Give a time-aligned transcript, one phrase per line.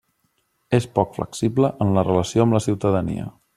[0.77, 3.31] És poc flexible en la relació amb la ciutadania.